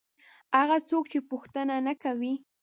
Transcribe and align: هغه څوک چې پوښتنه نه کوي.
هغه 0.59 0.77
څوک 0.89 1.03
چې 1.11 1.19
پوښتنه 1.31 1.75
نه 1.87 1.93
کوي. 2.03 2.33